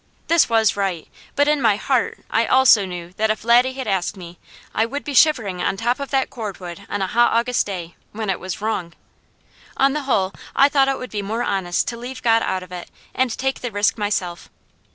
This 0.29 0.49
was 0.49 0.75
right, 0.75 1.07
but 1.35 1.47
in 1.47 1.61
my 1.61 1.75
heart 1.75 2.21
I 2.31 2.47
also 2.47 2.87
knew 2.87 3.13
that 3.17 3.29
if 3.29 3.43
Laddie 3.43 3.73
had 3.73 3.85
asked 3.87 4.17
me, 4.17 4.39
I 4.73 4.83
would 4.83 5.03
be 5.03 5.13
shivering 5.13 5.61
on 5.61 5.77
top 5.77 5.99
of 5.99 6.09
that 6.09 6.31
cordwood 6.31 6.87
on 6.89 7.03
a 7.03 7.05
hot 7.05 7.33
August 7.33 7.67
day, 7.67 7.93
when 8.11 8.27
it 8.27 8.39
was 8.39 8.61
wrong. 8.61 8.93
On 9.77 9.93
the 9.93 10.01
whole, 10.09 10.33
I 10.55 10.69
thought 10.69 10.87
it 10.87 10.97
would 10.97 11.11
be 11.11 11.21
more 11.21 11.43
honest 11.43 11.87
to 11.89 11.97
leave 11.97 12.23
God 12.23 12.41
out 12.41 12.63
of 12.63 12.71
it, 12.71 12.89
and 13.13 13.29
take 13.37 13.61
the 13.61 13.69
risk 13.69 13.95
myself. 13.95 14.49